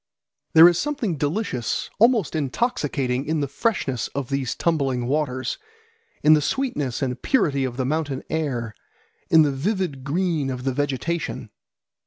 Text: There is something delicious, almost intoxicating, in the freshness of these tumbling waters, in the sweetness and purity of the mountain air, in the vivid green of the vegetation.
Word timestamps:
There 0.53 0.67
is 0.67 0.79
something 0.79 1.15
delicious, 1.15 1.91
almost 1.99 2.35
intoxicating, 2.35 3.23
in 3.27 3.39
the 3.41 3.47
freshness 3.47 4.07
of 4.15 4.29
these 4.29 4.55
tumbling 4.55 5.05
waters, 5.05 5.59
in 6.23 6.33
the 6.33 6.41
sweetness 6.41 7.03
and 7.03 7.21
purity 7.21 7.65
of 7.65 7.77
the 7.77 7.85
mountain 7.85 8.23
air, 8.27 8.73
in 9.29 9.43
the 9.43 9.51
vivid 9.51 10.03
green 10.03 10.49
of 10.49 10.63
the 10.63 10.73
vegetation. 10.73 11.51